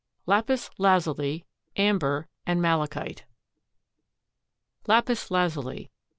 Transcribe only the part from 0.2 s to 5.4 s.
LAPIS LAZULI, AMBER AND MALICHITE. LAPIS